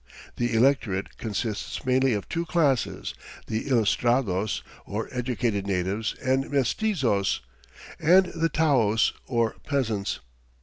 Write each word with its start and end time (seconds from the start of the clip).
The 0.37 0.51
electorate 0.55 1.15
consists 1.19 1.85
mainly 1.85 2.13
of 2.13 2.27
two 2.27 2.43
classes, 2.47 3.13
the 3.45 3.65
ilustrados, 3.67 4.63
or 4.83 5.07
educated 5.11 5.67
natives 5.67 6.15
and 6.15 6.49
mestizos, 6.49 7.41
and 7.99 8.25
the 8.33 8.49
taos, 8.49 9.13
or 9.27 9.57
peasants. 9.63 10.19